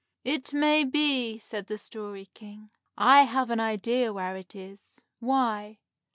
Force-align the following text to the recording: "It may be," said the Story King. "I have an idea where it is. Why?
"It 0.23 0.51
may 0.51 0.83
be," 0.83 1.37
said 1.37 1.67
the 1.67 1.77
Story 1.77 2.31
King. 2.33 2.71
"I 2.97 3.21
have 3.25 3.51
an 3.51 3.59
idea 3.59 4.11
where 4.11 4.35
it 4.35 4.55
is. 4.55 4.99
Why? 5.19 5.77